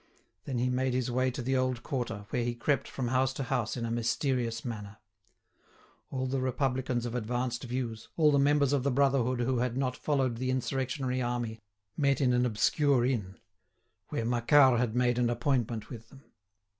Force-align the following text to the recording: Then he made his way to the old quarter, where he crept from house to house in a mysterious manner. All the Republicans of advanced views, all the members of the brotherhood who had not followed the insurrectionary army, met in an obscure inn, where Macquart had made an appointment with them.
Then 0.45 0.57
he 0.57 0.67
made 0.67 0.95
his 0.95 1.11
way 1.11 1.29
to 1.29 1.43
the 1.43 1.55
old 1.55 1.83
quarter, 1.83 2.25
where 2.31 2.43
he 2.43 2.55
crept 2.55 2.87
from 2.87 3.09
house 3.09 3.33
to 3.33 3.43
house 3.43 3.77
in 3.77 3.85
a 3.85 3.91
mysterious 3.91 4.65
manner. 4.65 4.97
All 6.09 6.25
the 6.25 6.41
Republicans 6.41 7.05
of 7.05 7.13
advanced 7.13 7.65
views, 7.65 8.09
all 8.17 8.31
the 8.31 8.39
members 8.39 8.73
of 8.73 8.81
the 8.81 8.89
brotherhood 8.89 9.41
who 9.41 9.59
had 9.59 9.77
not 9.77 9.95
followed 9.95 10.37
the 10.37 10.49
insurrectionary 10.49 11.21
army, 11.21 11.59
met 11.95 12.19
in 12.19 12.33
an 12.33 12.47
obscure 12.47 13.05
inn, 13.05 13.35
where 14.09 14.25
Macquart 14.25 14.79
had 14.79 14.95
made 14.95 15.19
an 15.19 15.29
appointment 15.29 15.91
with 15.91 16.09
them. 16.09 16.23